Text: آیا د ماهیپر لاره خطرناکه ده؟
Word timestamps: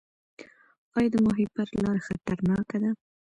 آیا 0.97 1.09
د 1.13 1.15
ماهیپر 1.25 1.67
لاره 1.83 2.01
خطرناکه 2.07 2.77
ده؟ 2.83 2.89